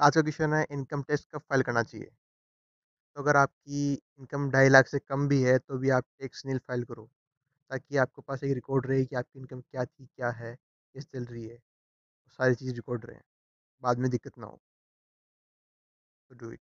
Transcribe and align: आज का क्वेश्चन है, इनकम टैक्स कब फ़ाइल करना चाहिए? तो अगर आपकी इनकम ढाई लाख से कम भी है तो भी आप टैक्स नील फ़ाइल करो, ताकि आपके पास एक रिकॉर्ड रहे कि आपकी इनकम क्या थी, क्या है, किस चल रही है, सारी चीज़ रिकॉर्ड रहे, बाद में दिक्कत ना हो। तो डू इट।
आज 0.00 0.14
का 0.14 0.22
क्वेश्चन 0.22 0.52
है, 0.54 0.64
इनकम 0.70 1.02
टैक्स 1.02 1.26
कब 1.26 1.40
फ़ाइल 1.40 1.62
करना 1.62 1.82
चाहिए? 1.84 2.10
तो 3.16 3.22
अगर 3.22 3.36
आपकी 3.36 3.92
इनकम 3.94 4.48
ढाई 4.50 4.68
लाख 4.68 4.86
से 4.88 4.98
कम 5.00 5.26
भी 5.28 5.40
है 5.42 5.58
तो 5.58 5.78
भी 5.78 5.90
आप 5.90 6.04
टैक्स 6.20 6.44
नील 6.46 6.58
फ़ाइल 6.58 6.84
करो, 6.84 7.08
ताकि 7.70 7.96
आपके 7.98 8.22
पास 8.22 8.44
एक 8.44 8.54
रिकॉर्ड 8.54 8.86
रहे 8.86 9.04
कि 9.04 9.16
आपकी 9.16 9.38
इनकम 9.40 9.60
क्या 9.62 9.84
थी, 9.84 10.06
क्या 10.06 10.30
है, 10.32 10.54
किस 10.94 11.06
चल 11.06 11.24
रही 11.26 11.46
है, 11.46 11.58
सारी 12.38 12.54
चीज़ 12.56 12.74
रिकॉर्ड 12.74 13.06
रहे, 13.06 13.20
बाद 13.82 13.98
में 13.98 14.10
दिक्कत 14.10 14.38
ना 14.38 14.46
हो। 14.46 14.60
तो 16.30 16.34
डू 16.36 16.50
इट। 16.50 16.60